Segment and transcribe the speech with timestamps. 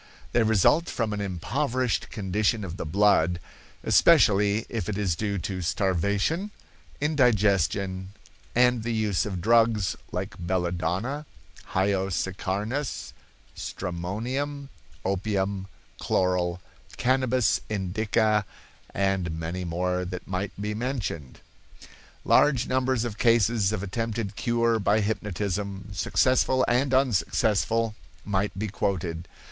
[0.31, 3.39] They result from an impoverished condition of the blood,
[3.83, 6.49] especially if it is due to starvation,
[6.99, 8.09] indigestion,
[8.55, 11.27] and the use of drugs like belladonna,
[11.75, 13.13] hyoscyarnus,
[13.55, 14.69] stramonium,
[15.05, 15.67] opium,
[15.99, 16.59] chloral,
[16.97, 18.43] cannabis indica,
[18.95, 21.41] and many more that might be mentioned."
[22.25, 27.93] Large numbers of cases of attempted cure by hypnotism, successful and unsuccessful,
[28.25, 29.27] might be quoted.